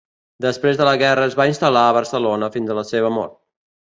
Després 0.45 0.79
de 0.79 0.87
la 0.87 0.93
guerra 1.01 1.27
es 1.31 1.35
va 1.41 1.47
instal·lar 1.51 1.85
a 1.89 1.93
Barcelona 1.99 2.51
fins 2.57 2.71
a 2.77 2.81
la 2.81 2.87
seva 2.95 3.15
mort. 3.19 3.39